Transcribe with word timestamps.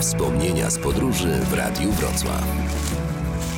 Wspomnienia 0.00 0.70
z 0.70 0.78
podróży 0.78 1.28
w 1.28 1.54
Radiu 1.54 1.90
Wrocław. 1.90 2.44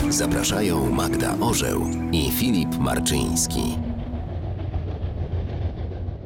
Zapraszają 0.09 0.91
Magda 0.91 1.35
Orzeł 1.41 1.81
i 2.13 2.31
Filip 2.31 2.79
Marczyński. 2.79 3.79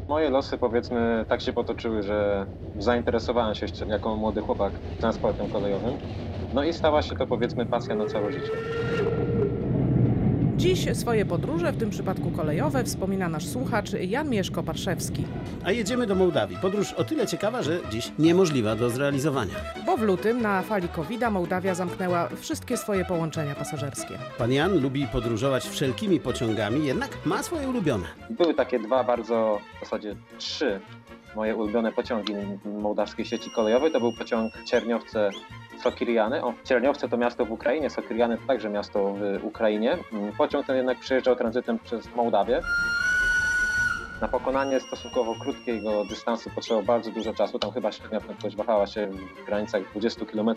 Moje 0.09 0.31
losy 0.31 0.59
powiedzmy 0.59 1.25
tak 1.29 1.41
się 1.41 1.53
potoczyły, 1.53 2.03
że 2.03 2.47
zainteresowałem 2.79 3.55
się 3.55 3.67
jeszcze 3.67 3.87
jako 3.87 4.17
młody 4.17 4.41
chłopak 4.41 4.73
transportem 5.01 5.49
kolejowym. 5.49 5.99
No 6.53 6.65
i 6.65 6.73
stała 6.73 7.03
się 7.03 7.17
to 7.17 7.27
powiedzmy 7.27 7.67
pasja 7.67 7.95
na 7.95 8.07
całe 8.07 8.33
życie. 8.33 8.53
Dziś 10.63 10.97
swoje 10.97 11.25
podróże, 11.25 11.73
w 11.73 11.77
tym 11.77 11.91
przypadku 11.91 12.31
kolejowe, 12.31 12.85
wspomina 12.85 13.29
nasz 13.29 13.47
słuchacz 13.47 13.93
Jan 13.93 14.31
Mieszko-Parszewski. 14.31 15.25
A 15.65 15.73
jedziemy 15.73 16.07
do 16.07 16.15
Mołdawii. 16.15 16.59
Podróż 16.63 16.93
o 16.93 17.05
tyle 17.05 17.27
ciekawa, 17.27 17.63
że 17.63 17.79
dziś 17.91 18.13
niemożliwa 18.19 18.77
do 18.77 18.91
zrealizowania. 18.91 19.55
Bo 19.87 19.97
w 19.97 20.03
lutym 20.03 20.43
na 20.43 20.63
fali 20.63 20.89
covid 20.89 21.21
Mołdawia 21.31 21.75
zamknęła 21.75 22.29
wszystkie 22.29 22.77
swoje 22.77 23.05
połączenia 23.05 23.55
pasażerskie. 23.55 24.19
Pan 24.39 24.53
Jan 24.53 24.81
lubi 24.81 25.07
podróżować 25.07 25.65
wszelkimi 25.65 26.21
pociągami, 26.21 26.87
jednak 26.87 27.19
ma 27.25 27.43
swoje 27.43 27.69
ulubione. 27.69 28.07
Były 28.31 28.55
takie 28.55 28.79
dwa 28.79 29.05
bardzo, 29.05 29.61
w 29.77 29.85
zasadzie 29.85 30.17
trzy 30.39 30.81
moje 31.37 31.57
ulubione 31.57 31.93
pociągi 31.93 32.35
mołdawskiej 32.65 33.25
sieci 33.25 33.51
kolejowej. 33.51 33.93
To 33.93 34.01
był 34.01 34.13
pociąg 34.13 34.53
Czerniowce 34.71 35.31
Sokiriany. 35.83 36.45
O, 36.45 36.55
Czerniowce 36.65 37.09
to 37.09 37.17
miasto 37.17 37.45
w 37.45 37.53
Ukrainie, 37.53 37.91
Sokiriany 37.91 38.39
to 38.39 38.47
także 38.47 38.71
miasto 38.71 39.15
w 39.15 39.45
Ukrainie. 39.45 39.99
Mm, 40.13 40.33
Pociąg 40.33 40.67
ten 40.67 40.77
jednak 40.77 40.99
przejeżdżał 40.99 41.37
tranzytem 41.37 41.79
przez 41.79 42.15
Mołdawię. 42.15 42.61
Na 44.21 44.29
pokonanie 44.29 44.81
stosunkowo 44.81 45.35
krótkiego 45.43 46.05
dystansu 46.05 46.51
potrzebowało 46.55 46.87
bardzo 46.87 47.11
dużo 47.11 47.35
czasu. 47.35 47.59
Tam 47.59 47.73
chyba 47.73 47.93
średnia 47.93 48.21
prędkość 48.21 48.57
wahała 48.57 48.87
się 48.87 49.07
w 49.43 49.47
granicach 49.47 49.91
20 49.91 50.27
km 50.27 50.51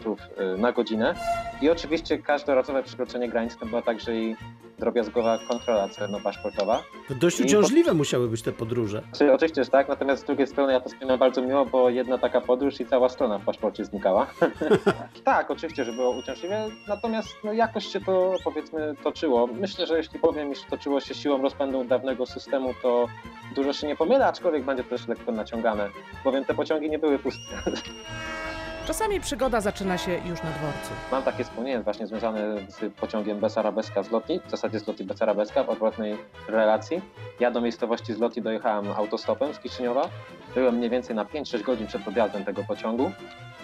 na 0.58 0.72
godzinę. 0.72 1.16
I 1.62 1.70
oczywiście 1.70 2.18
każdorazowe 2.18 2.84
przekroczenie 2.84 3.30
granic 3.30 3.58
to 3.58 3.66
była 3.66 3.82
także 3.82 4.16
i 4.16 4.36
drobiazgowa 4.80 5.40
kontrola 5.50 5.90
celno-paszportowa. 5.90 6.84
To 7.08 7.16
dość 7.16 7.40
I 7.40 7.44
po- 7.44 7.48
uciążliwe 7.48 7.94
musiały 7.94 8.28
być 8.28 8.42
te 8.42 8.52
podróże. 8.52 9.02
Znaczy, 9.02 9.34
oczywiście, 9.34 9.64
że 9.64 9.70
tak, 9.70 9.88
natomiast 9.88 10.24
z 10.24 10.26
drugiej 10.26 10.48
strony 10.48 10.74
ja 10.74 10.80
to 10.80 10.90
wspominam 10.90 11.20
bardzo 11.20 11.42
miło, 11.42 11.66
bo 11.66 11.90
jedna 11.90 12.18
taka 12.18 12.42
podróż 12.42 12.82
i 12.82 12.86
cała 12.86 13.10
strona 13.10 13.40
w 13.40 13.44
paszporcie 13.46 13.86
znikała. 13.86 14.28
tak, 15.24 15.52
oczywiście, 15.52 15.86
że 15.86 15.94
było 15.94 16.10
uciążliwe, 16.12 16.70
natomiast 16.88 17.30
no, 17.44 17.54
jakoś 17.54 17.86
się 17.86 18.02
to 18.02 18.36
powiedzmy 18.44 18.96
toczyło. 19.04 19.48
Myślę, 19.48 19.88
że 19.88 19.98
jeśli 19.98 20.20
powiem, 20.20 20.52
iż 20.52 20.62
toczyło 20.62 21.00
się 21.00 21.14
siłą 21.14 21.42
rozpędu 21.42 21.84
dawnego 21.84 22.26
systemu, 22.26 22.74
to 22.82 23.08
dużo 23.56 23.74
się 23.74 23.88
nie 23.88 23.96
pomylę, 23.96 24.28
aczkolwiek 24.28 24.64
będzie 24.64 24.84
też 24.84 25.08
lekko 25.08 25.32
naciągane, 25.32 25.90
bowiem 26.24 26.46
te 26.46 26.54
pociągi 26.54 26.90
nie 26.90 27.00
były 27.00 27.20
puste. 27.20 27.42
Czasami 28.88 29.20
przygoda 29.22 29.62
zaczyna 29.62 29.98
się 29.98 30.12
już 30.12 30.44
na 30.44 30.50
dworcu. 30.50 30.94
Mam 31.12 31.24
takie 31.24 31.44
wspomnienie 31.44 31.80
właśnie 31.80 32.08
związane 32.08 32.40
z 32.68 32.94
pociągiem 32.94 33.40
Besarabeska 33.40 34.04
z 34.04 34.12
Lotni, 34.12 34.40
w 34.48 34.52
zasadzie 34.52 34.80
z 34.80 34.88
Lotni 34.88 35.06
Besarabeska 35.06 35.64
w 35.64 35.70
odwrotnej 35.70 36.18
relacji. 36.48 37.02
Ja 37.40 37.52
do 37.52 37.62
miejscowości 37.62 38.14
z 38.14 38.20
Lotni 38.20 38.42
dojechałem 38.42 38.92
autostopem 38.92 39.54
z 39.54 39.60
Kiszyniowa. 39.60 40.10
Byłem 40.56 40.76
mniej 40.76 40.90
więcej 40.90 41.16
na 41.16 41.26
5-6 41.26 41.62
godzin 41.64 41.88
przed 41.88 42.08
odjazdem 42.08 42.46
tego 42.46 42.64
pociągu. 42.64 43.12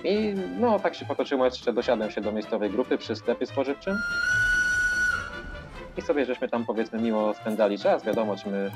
I 0.03 0.33
no 0.59 0.79
tak 0.79 0.95
się 0.95 1.05
potoczyło, 1.05 1.45
jeszcze 1.45 1.73
dosiadłem 1.73 2.11
się 2.11 2.21
do 2.21 2.31
miejscowej 2.31 2.69
grupy 2.69 2.97
przy 2.97 3.15
sklepie 3.15 3.45
spożywczym. 3.45 3.97
I 5.97 6.01
sobie 6.01 6.25
żeśmy 6.25 6.49
tam 6.49 6.65
powiedzmy 6.65 6.99
miło 6.99 7.33
spędzali 7.33 7.79
czas, 7.79 8.03
wiadomo, 8.03 8.35
czy 8.35 8.49
my 8.49 8.71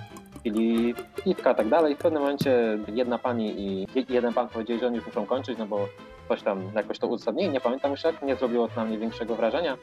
pili 0.49 0.95
piwka 1.23 1.51
i 1.51 1.55
tak 1.55 1.69
dalej. 1.69 1.95
W 1.95 1.97
pewnym 1.97 2.21
momencie 2.21 2.77
jedna 2.87 3.17
pani 3.17 3.61
i 3.61 3.87
je- 3.95 4.05
jeden 4.09 4.33
pan 4.33 4.47
powiedzieli, 4.49 4.79
że 4.79 4.87
oni 4.87 4.95
już 4.95 5.05
muszą 5.05 5.25
kończyć, 5.25 5.57
no 5.57 5.65
bo 5.65 5.87
coś 6.29 6.41
tam 6.41 6.71
jakoś 6.75 6.99
to 6.99 7.07
uzasadnili, 7.07 7.49
nie 7.49 7.61
pamiętam 7.61 7.91
już 7.91 8.03
jak, 8.03 8.21
nie 8.21 8.35
zrobiło 8.35 8.67
to 8.67 8.75
na 8.75 8.85
mnie 8.85 8.97
większego 8.97 9.35
wrażenia. 9.35 9.77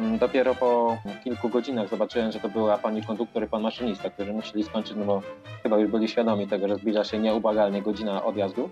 Mm, 0.00 0.18
Dopiero 0.18 0.54
po 0.54 0.96
kilku 1.24 1.48
godzinach 1.48 1.88
zobaczyłem, 1.88 2.32
że 2.32 2.40
to 2.40 2.48
była 2.48 2.78
pani 2.78 3.02
konduktor 3.02 3.44
i 3.44 3.46
pan 3.46 3.62
maszynista, 3.62 4.10
którzy 4.10 4.32
musieli 4.32 4.64
skończyć, 4.64 4.96
no 4.96 5.04
bo 5.04 5.22
chyba 5.62 5.78
już 5.78 5.90
byli 5.90 6.08
świadomi 6.08 6.46
tego, 6.48 6.68
że 6.68 6.76
zbliża 6.76 7.04
się 7.04 7.18
nieubłagalnie 7.18 7.82
godzina 7.82 8.24
odjazdu. 8.24 8.70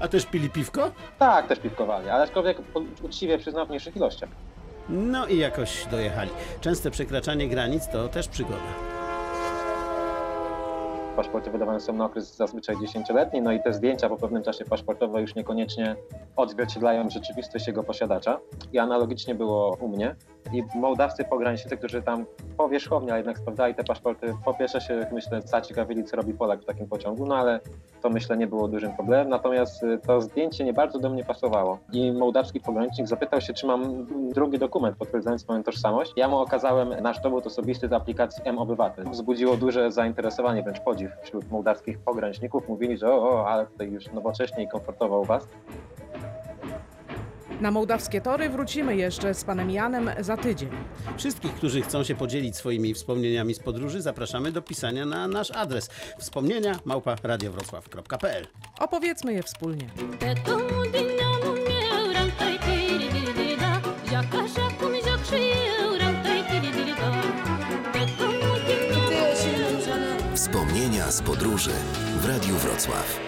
A 0.00 0.08
też 0.08 0.26
pili 0.26 0.50
piwko? 0.50 0.90
Tak, 1.18 1.46
też 1.46 1.58
piwkowali, 1.58 2.08
ale 2.08 2.22
aczkolwiek 2.24 2.58
uczciwie 3.02 3.38
przyznam 3.38 3.66
w 3.66 3.68
mniejszych 3.68 3.96
ilościach. 3.96 4.28
No 4.88 5.26
i 5.26 5.38
jakoś 5.38 5.86
dojechali. 5.86 6.30
Częste 6.60 6.90
przekraczanie 6.90 7.48
granic 7.48 7.88
to 7.88 8.08
też 8.08 8.28
przygoda. 8.28 8.93
Paszporty 11.16 11.50
wydawane 11.50 11.80
są 11.80 11.92
na 11.92 12.04
okres 12.04 12.36
zazwyczaj 12.36 12.76
10-letni, 12.76 13.42
no 13.42 13.52
i 13.52 13.62
te 13.62 13.72
zdjęcia 13.72 14.08
po 14.08 14.16
pewnym 14.16 14.42
czasie 14.42 14.64
paszportowe 14.64 15.20
już 15.20 15.34
niekoniecznie 15.34 15.96
odzwierciedlają 16.36 17.10
rzeczywistość 17.10 17.66
jego 17.66 17.84
posiadacza. 17.84 18.40
I 18.72 18.78
analogicznie 18.78 19.34
było 19.34 19.76
u 19.80 19.88
mnie. 19.88 20.16
I 20.52 20.62
mołdawscy 20.74 21.24
pogranicznicy, 21.24 21.76
którzy 21.76 22.02
tam 22.02 22.26
powierzchownie, 22.56 23.10
ale 23.10 23.18
jednak 23.18 23.38
sprawdzali 23.38 23.74
te 23.74 23.84
paszporty, 23.84 24.34
po 24.44 24.54
pierwsze 24.54 24.80
się, 24.80 25.06
myślę, 25.12 25.42
zaciekawili, 25.42 26.04
co 26.04 26.16
robi 26.16 26.34
Polak 26.34 26.62
w 26.62 26.64
takim 26.64 26.88
pociągu, 26.88 27.26
no 27.26 27.36
ale 27.36 27.60
to 28.02 28.10
myślę 28.10 28.36
nie 28.36 28.46
było 28.46 28.68
dużym 28.68 28.96
problemem. 28.96 29.28
Natomiast 29.28 29.82
y, 29.82 29.98
to 30.06 30.20
zdjęcie 30.20 30.64
nie 30.64 30.72
bardzo 30.72 30.98
do 30.98 31.10
mnie 31.10 31.24
pasowało. 31.24 31.78
I 31.92 32.12
mołdawski 32.12 32.60
pogranicznik 32.60 33.08
zapytał 33.08 33.40
się, 33.40 33.54
czy 33.54 33.66
mam 33.66 34.06
drugi 34.32 34.58
dokument 34.58 34.96
potwierdzający 34.96 35.44
moją 35.48 35.62
tożsamość. 35.62 36.12
Ja 36.16 36.28
mu 36.28 36.38
okazałem 36.38 37.02
nasz 37.02 37.20
dowód 37.20 37.46
osobisty 37.46 37.88
z 37.88 37.92
aplikacji 37.92 38.42
M-Obywatel. 38.44 39.04
Wzbudziło 39.10 39.56
duże 39.56 39.92
zainteresowanie, 39.92 40.62
wręcz 40.62 40.80
podziw 40.80 41.12
wśród 41.22 41.50
mołdawskich 41.50 41.98
pograniczników. 41.98 42.68
Mówili, 42.68 42.98
że 42.98 43.12
o, 43.12 43.30
o 43.30 43.48
ale 43.48 43.66
tutaj 43.66 43.90
już 43.90 44.12
nowocześnie 44.12 44.64
i 44.64 44.68
komfortowo 44.68 45.20
u 45.20 45.24
was. 45.24 45.48
Na 47.64 47.70
mołdawskie 47.70 48.20
tory 48.20 48.48
wrócimy 48.48 48.96
jeszcze 48.96 49.34
z 49.34 49.44
panem 49.44 49.70
Janem 49.70 50.10
za 50.20 50.36
tydzień. 50.36 50.68
Wszystkich, 51.16 51.54
którzy 51.54 51.82
chcą 51.82 52.04
się 52.04 52.14
podzielić 52.14 52.56
swoimi 52.56 52.94
wspomnieniami 52.94 53.54
z 53.54 53.58
podróży, 53.58 54.02
zapraszamy 54.02 54.52
do 54.52 54.62
pisania 54.62 55.06
na 55.06 55.28
nasz 55.28 55.50
adres 55.50 55.90
wspomnienia 56.18 56.78
małpa 56.84 57.16
radiowrocław.pl. 57.22 58.46
Opowiedzmy 58.78 59.32
je 59.32 59.42
wspólnie. 59.42 59.86
Wspomnienia 70.34 71.10
z 71.10 71.22
podróży 71.22 71.70
w 72.20 72.26
Radiu 72.26 72.54
Wrocław. 72.54 73.23